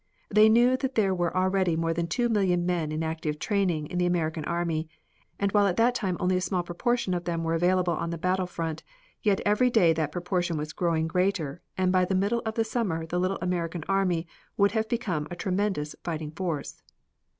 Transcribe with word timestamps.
They 0.29 0.49
knew 0.49 0.77
that 0.77 0.95
there 0.95 1.13
were 1.13 1.37
already 1.37 1.75
more 1.75 1.93
than 1.93 2.07
two 2.07 2.27
million 2.27 2.65
men 2.65 2.91
in 2.91 3.03
active 3.03 3.37
training 3.37 3.85
in 3.85 3.99
the 3.99 4.07
American 4.07 4.43
army, 4.45 4.89
and 5.39 5.51
while 5.51 5.67
at 5.67 5.77
that 5.77 5.93
time 5.93 6.17
only 6.19 6.35
a 6.35 6.41
small 6.41 6.63
proportion 6.63 7.13
of 7.13 7.25
them 7.25 7.43
were 7.43 7.53
available 7.53 7.93
on 7.93 8.09
the 8.09 8.17
battle 8.17 8.47
front, 8.47 8.81
yet 9.21 9.41
every 9.45 9.69
day 9.69 9.93
that 9.93 10.11
proportion 10.11 10.57
was 10.57 10.73
growing 10.73 11.05
greater 11.05 11.61
and 11.77 11.91
by 11.91 12.03
the 12.05 12.15
middle 12.15 12.41
of 12.47 12.55
the 12.55 12.63
summer 12.63 13.05
the 13.05 13.19
little 13.19 13.37
American 13.43 13.83
army 13.87 14.25
would 14.57 14.71
have 14.71 14.89
become 14.89 15.27
a 15.29 15.35
tremendous 15.35 15.95
fighting 16.03 16.31
force. 16.31 16.81